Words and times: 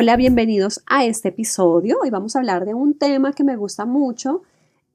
Hola, 0.00 0.14
bienvenidos 0.14 0.80
a 0.86 1.04
este 1.04 1.30
episodio. 1.30 1.98
Hoy 2.00 2.10
vamos 2.10 2.36
a 2.36 2.38
hablar 2.38 2.64
de 2.64 2.72
un 2.72 2.96
tema 2.96 3.32
que 3.32 3.42
me 3.42 3.56
gusta 3.56 3.84
mucho 3.84 4.42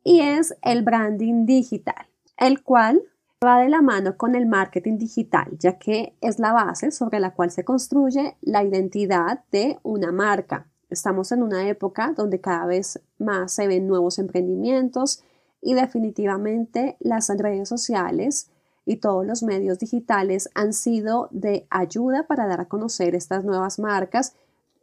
y 0.02 0.22
es 0.22 0.56
el 0.62 0.82
branding 0.82 1.46
digital, 1.46 2.08
el 2.38 2.64
cual 2.64 3.04
va 3.44 3.60
de 3.60 3.68
la 3.68 3.82
mano 3.82 4.16
con 4.16 4.34
el 4.34 4.46
marketing 4.46 4.98
digital, 4.98 5.58
ya 5.60 5.78
que 5.78 6.16
es 6.22 6.40
la 6.40 6.54
base 6.54 6.92
sobre 6.92 7.20
la 7.20 7.34
cual 7.34 7.52
se 7.52 7.66
construye 7.66 8.38
la 8.40 8.64
identidad 8.64 9.44
de 9.52 9.78
una 9.84 10.14
marca. 10.14 10.70
Estamos 10.90 11.34
en 11.34 11.44
una 11.44 11.68
época 11.68 12.14
donde 12.16 12.40
cada 12.40 12.66
vez 12.66 13.02
más 13.20 13.52
se 13.52 13.68
ven 13.68 13.88
nuevos 13.88 14.20
emprendimientos 14.20 15.22
y 15.62 15.74
definitivamente 15.74 16.96
las 17.02 17.28
redes 17.28 17.68
sociales 17.68 18.52
y 18.86 18.98
todos 18.98 19.26
los 19.26 19.44
medios 19.44 19.80
digitales 19.80 20.50
han 20.56 20.72
sido 20.72 21.28
de 21.32 21.68
ayuda 21.70 22.26
para 22.26 22.48
dar 22.48 22.62
a 22.62 22.70
conocer 22.70 23.16
estas 23.16 23.44
nuevas 23.44 23.80
marcas 23.80 24.34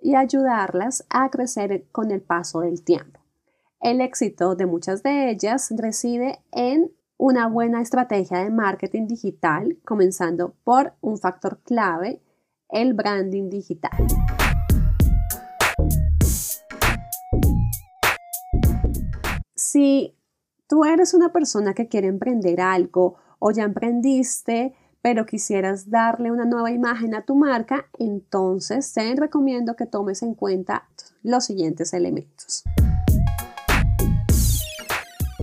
y 0.01 0.15
ayudarlas 0.15 1.07
a 1.11 1.31
crecer 1.31 1.87
con 1.93 2.11
el 2.11 2.23
paso 2.23 2.61
del 2.61 2.83
tiempo. 2.83 3.21
El 3.81 4.01
éxito 4.01 4.57
de 4.57 4.67
muchas 4.67 5.03
de 5.03 5.31
ellas 5.31 5.73
reside 5.77 6.41
en 6.53 6.93
una 7.17 7.49
buena 7.49 7.83
estrategia 7.83 8.39
de 8.39 8.51
marketing 8.51 9.07
digital, 9.07 9.79
comenzando 9.85 10.55
por 10.65 10.95
un 11.01 11.19
factor 11.19 11.61
clave, 11.65 12.23
el 12.69 12.95
branding 12.95 13.51
digital. 13.51 14.07
Si 19.55 20.17
tú 20.67 20.85
eres 20.85 21.15
una 21.15 21.33
persona 21.33 21.75
que 21.75 21.89
quiere 21.89 22.09
emprender 22.09 22.61
algo 22.61 23.17
o 23.39 23.51
ya 23.51 23.65
emprendiste, 23.65 24.75
pero 25.03 25.27
quisieras 25.27 25.91
darle 25.91 26.31
una 26.31 26.45
nueva 26.45 26.71
imagen 26.71 27.15
a 27.15 27.23
tu 27.23 27.35
marca, 27.35 27.87
entonces 27.99 28.93
te 28.93 29.15
recomiendo 29.15 29.77
que 29.77 29.87
tomes 29.87 30.23
en 30.23 30.35
cuenta 30.35 30.89
los 31.23 31.45
siguientes 31.45 31.93
elementos. 31.95 32.65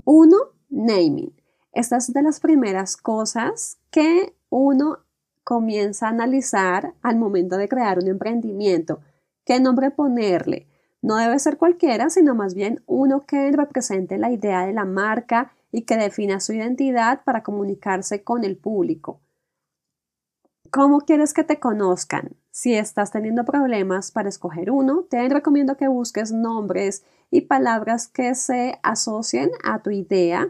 Uno, 0.04 0.36
naming. 0.70 1.34
Esta 1.72 1.96
es 1.96 2.12
de 2.12 2.22
las 2.22 2.40
primeras 2.40 2.96
cosas 2.96 3.78
que 3.90 4.34
uno 4.48 4.98
comienza 5.44 6.06
a 6.06 6.10
analizar 6.10 6.94
al 7.02 7.18
momento 7.18 7.56
de 7.56 7.68
crear 7.68 7.98
un 7.98 8.08
emprendimiento. 8.08 9.00
¿Qué 9.44 9.60
nombre 9.60 9.90
ponerle? 9.90 10.66
No 11.00 11.16
debe 11.16 11.38
ser 11.38 11.58
cualquiera, 11.58 12.10
sino 12.10 12.34
más 12.34 12.54
bien 12.54 12.82
uno 12.86 13.24
que 13.26 13.50
represente 13.52 14.18
la 14.18 14.30
idea 14.30 14.66
de 14.66 14.72
la 14.72 14.84
marca 14.84 15.52
y 15.70 15.82
que 15.82 15.96
defina 15.96 16.40
su 16.40 16.52
identidad 16.52 17.22
para 17.24 17.42
comunicarse 17.42 18.24
con 18.24 18.44
el 18.44 18.56
público. 18.56 19.20
¿Cómo 20.70 21.00
quieres 21.00 21.32
que 21.32 21.44
te 21.44 21.58
conozcan? 21.58 22.36
Si 22.50 22.74
estás 22.74 23.10
teniendo 23.10 23.44
problemas 23.44 24.10
para 24.10 24.28
escoger 24.28 24.70
uno, 24.70 25.04
te 25.08 25.26
recomiendo 25.28 25.76
que 25.76 25.88
busques 25.88 26.30
nombres 26.32 27.04
y 27.30 27.42
palabras 27.42 28.06
que 28.08 28.34
se 28.34 28.78
asocien 28.82 29.50
a 29.64 29.82
tu 29.82 29.90
idea, 29.90 30.48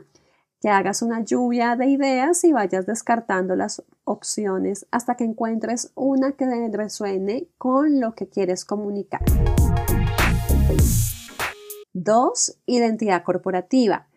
que 0.60 0.70
hagas 0.70 1.02
una 1.02 1.22
lluvia 1.22 1.77
de 1.77 1.86
ideas 1.86 2.42
y 2.42 2.52
vayas 2.52 2.86
descartando 2.86 3.55
las 3.55 3.84
opciones 4.05 4.86
hasta 4.91 5.14
que 5.14 5.25
encuentres 5.25 5.92
una 5.94 6.32
que 6.32 6.47
resuene 6.72 7.48
con 7.56 8.00
lo 8.00 8.14
que 8.14 8.28
quieres 8.28 8.64
comunicar. 8.64 9.22
2. 11.92 12.60
Identidad 12.66 13.22
corporativa. 13.22 14.08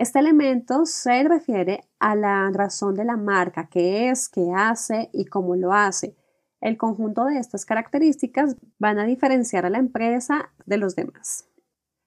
Este 0.00 0.18
elemento 0.18 0.86
se 0.86 1.24
refiere 1.24 1.84
a 1.98 2.16
la 2.16 2.50
razón 2.54 2.94
de 2.94 3.04
la 3.04 3.18
marca, 3.18 3.68
qué 3.70 4.08
es, 4.08 4.30
qué 4.30 4.50
hace 4.56 5.10
y 5.12 5.26
cómo 5.26 5.56
lo 5.56 5.74
hace. 5.74 6.16
El 6.62 6.78
conjunto 6.78 7.26
de 7.26 7.36
estas 7.36 7.66
características 7.66 8.56
van 8.78 8.98
a 8.98 9.04
diferenciar 9.04 9.66
a 9.66 9.68
la 9.68 9.76
empresa 9.76 10.52
de 10.64 10.78
los 10.78 10.96
demás. 10.96 11.44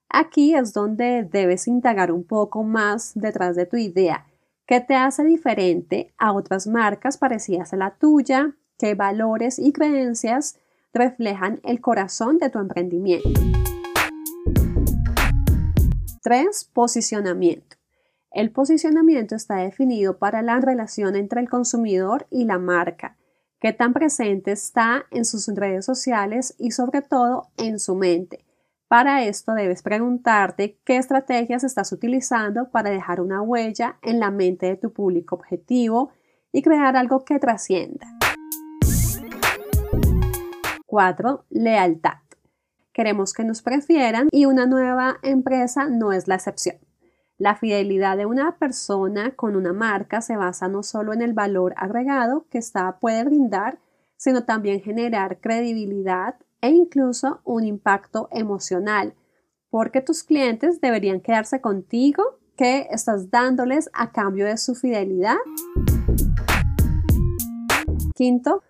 Aquí 0.09 0.55
es 0.55 0.73
donde 0.73 1.23
debes 1.31 1.67
indagar 1.67 2.11
un 2.11 2.23
poco 2.23 2.63
más 2.63 3.11
detrás 3.13 3.55
de 3.55 3.67
tu 3.67 3.77
idea. 3.77 4.25
¿Qué 4.65 4.81
te 4.81 4.95
hace 4.95 5.23
diferente 5.23 6.15
a 6.17 6.33
otras 6.33 6.65
marcas 6.65 7.19
parecidas 7.19 7.73
a 7.73 7.77
la 7.77 7.91
tuya? 7.91 8.55
¿Qué 8.79 8.95
valores 8.95 9.59
y 9.59 9.71
creencias 9.71 10.57
reflejan 10.95 11.59
el 11.63 11.79
corazón 11.79 12.39
de 12.39 12.49
tu 12.49 12.57
emprendimiento? 12.57 13.39
3. 16.23 16.71
Posicionamiento. 16.73 17.82
El 18.33 18.49
posicionamiento 18.49 19.35
está 19.35 19.57
definido 19.57 20.17
para 20.17 20.41
la 20.41 20.59
relación 20.59 21.15
entre 21.15 21.39
el 21.39 21.47
consumidor 21.47 22.25
y 22.31 22.45
la 22.45 22.57
marca, 22.57 23.15
que 23.59 23.73
tan 23.73 23.93
presente 23.93 24.51
está 24.51 25.05
en 25.11 25.23
sus 25.23 25.47
redes 25.49 25.85
sociales 25.85 26.55
y 26.57 26.71
sobre 26.71 27.03
todo 27.03 27.51
en 27.57 27.77
su 27.77 27.93
mente. 27.93 28.43
Para 28.87 29.23
esto 29.23 29.53
debes 29.53 29.83
preguntarte 29.83 30.79
qué 30.83 30.97
estrategias 30.97 31.63
estás 31.63 31.91
utilizando 31.91 32.71
para 32.71 32.89
dejar 32.89 33.21
una 33.21 33.43
huella 33.43 33.99
en 34.01 34.19
la 34.19 34.31
mente 34.31 34.65
de 34.65 34.77
tu 34.77 34.91
público 34.91 35.35
objetivo 35.35 36.09
y 36.51 36.63
crear 36.63 36.97
algo 36.97 37.23
que 37.25 37.37
trascienda. 37.37 38.07
4. 40.87 41.45
Lealtad. 41.51 42.17
Queremos 42.93 43.31
que 43.33 43.43
nos 43.43 43.61
prefieran 43.61 44.27
y 44.31 44.45
una 44.45 44.65
nueva 44.65 45.17
empresa 45.21 45.87
no 45.87 46.13
es 46.13 46.27
la 46.27 46.35
excepción. 46.35 46.77
La 47.39 47.55
fidelidad 47.55 48.15
de 48.15 48.27
una 48.27 48.57
persona 48.57 49.31
con 49.31 49.55
una 49.55 49.73
marca 49.73 50.21
se 50.21 50.37
basa 50.37 50.67
no 50.67 50.83
solo 50.83 51.13
en 51.13 51.21
el 51.23 51.33
valor 51.33 51.73
agregado 51.77 52.45
que 52.51 52.59
ésta 52.59 52.99
puede 52.99 53.23
brindar, 53.23 53.79
sino 54.17 54.45
también 54.45 54.81
generar 54.81 55.39
credibilidad 55.39 56.35
e 56.61 56.69
incluso 56.69 57.41
un 57.43 57.63
impacto 57.63 58.29
emocional, 58.31 59.15
porque 59.71 59.99
tus 59.99 60.23
clientes 60.23 60.79
deberían 60.79 61.21
quedarse 61.21 61.59
contigo 61.59 62.39
que 62.55 62.87
estás 62.91 63.31
dándoles 63.31 63.89
a 63.93 64.11
cambio 64.11 64.45
de 64.45 64.57
su 64.57 64.75
fidelidad. 64.75 65.37
Quinto, 68.13 68.61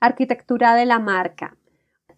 arquitectura 0.00 0.74
de 0.74 0.86
la 0.86 0.98
marca. 0.98 1.58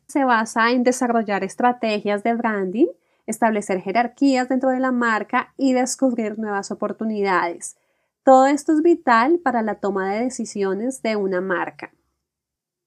Se 0.06 0.24
basa 0.24 0.70
en 0.70 0.84
desarrollar 0.84 1.42
estrategias 1.42 2.22
de 2.22 2.34
branding 2.34 2.88
establecer 3.30 3.80
jerarquías 3.80 4.48
dentro 4.48 4.70
de 4.70 4.80
la 4.80 4.92
marca 4.92 5.54
y 5.56 5.72
descubrir 5.72 6.38
nuevas 6.38 6.70
oportunidades. 6.70 7.76
Todo 8.24 8.46
esto 8.46 8.72
es 8.72 8.82
vital 8.82 9.38
para 9.38 9.62
la 9.62 9.76
toma 9.76 10.12
de 10.12 10.24
decisiones 10.24 11.02
de 11.02 11.16
una 11.16 11.40
marca. 11.40 11.92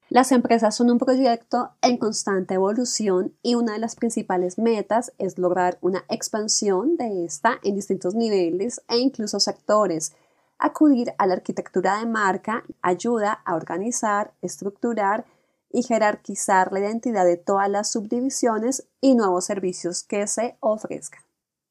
Las 0.10 0.32
empresas 0.32 0.76
son 0.76 0.92
un 0.92 1.00
proyecto 1.00 1.72
en 1.82 1.98
constante 1.98 2.54
evolución 2.54 3.36
y 3.42 3.56
una 3.56 3.74
de 3.74 3.80
las 3.80 3.96
principales 3.96 4.60
metas 4.60 5.12
es 5.18 5.40
lograr 5.40 5.80
una 5.82 6.06
expansión 6.08 6.98
de 6.98 7.26
esta 7.26 7.60
en 7.64 7.76
distintos 7.76 8.14
niveles 8.14 8.82
e 8.88 9.00
incluso 9.00 9.40
sectores. 9.40 10.14
Acudir 10.60 11.14
a 11.18 11.26
la 11.26 11.34
arquitectura 11.34 11.98
de 11.98 12.06
marca 12.06 12.64
ayuda 12.84 13.34
a 13.44 13.56
organizar, 13.56 14.34
estructurar 14.44 15.26
y 15.74 15.84
jerarquizar 15.84 16.72
la 16.72 16.80
identidad 16.80 17.26
de 17.26 17.36
todas 17.36 17.70
las 17.70 17.92
subdivisiones 17.92 18.88
y 19.02 19.16
nuevos 19.16 19.44
servicios 19.44 20.04
que 20.04 20.28
se 20.28 20.56
ofrezcan. 20.62 21.22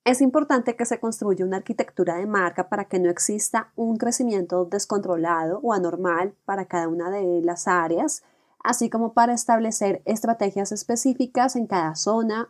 Es 0.05 0.21
importante 0.21 0.75
que 0.75 0.85
se 0.85 0.99
construya 0.99 1.45
una 1.45 1.59
arquitectura 1.59 2.17
de 2.17 2.27
marca 2.27 2.69
para 2.69 2.87
que 2.87 2.99
no 2.99 3.09
exista 3.09 3.73
un 3.77 3.97
crecimiento 3.97 4.65
descontrolado 4.65 5.61
o 5.63 5.73
anormal 5.73 6.35
para 6.45 6.67
cada 6.67 6.89
una 6.89 7.09
de 7.09 7.41
las 7.43 7.69
áreas, 7.69 8.25
así 8.65 8.91
como 8.91 9.15
para 9.15 9.33
establecer 9.33 10.03
estrategias 10.05 10.73
específicas 10.73 11.55
en 11.55 11.69
cada 11.69 11.95
zona, 11.95 12.49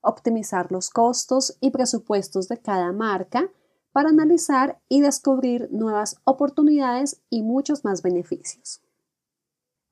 optimizar 0.00 0.70
los 0.70 0.90
costos 0.90 1.58
y 1.60 1.70
presupuestos 1.70 2.48
de 2.48 2.58
cada 2.58 2.92
marca 2.92 3.50
para 3.90 4.10
analizar 4.10 4.80
y 4.88 5.00
descubrir 5.00 5.68
nuevas 5.72 6.20
oportunidades 6.24 7.20
y 7.28 7.42
muchos 7.42 7.84
más 7.84 8.02
beneficios. 8.02 8.80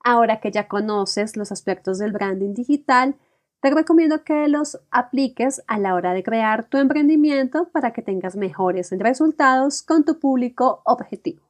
Ahora 0.03 0.41
que 0.41 0.51
ya 0.51 0.69
conoces 0.69 1.37
los 1.37 1.53
aspectos 1.53 1.99
del 1.99 2.13
branding 2.13 2.55
digital, 2.55 3.17
te 3.61 3.71
recomiendo 3.71 4.25
que 4.25 4.49
los 4.49 4.81
apliques 4.91 5.63
a 5.67 5.79
la 5.79 5.95
hora 5.95 6.15
de 6.15 6.23
crear 6.23 6.65
tu 6.65 6.79
emprendimiento 6.79 7.69
para 7.71 7.93
que 7.93 8.01
tengas 8.01 8.35
mejores 8.35 8.91
resultados 8.93 9.83
con 9.83 10.05
tu 10.05 10.19
público 10.19 10.81
objetivo. 10.87 11.50